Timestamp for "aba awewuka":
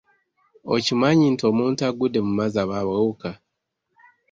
2.63-3.29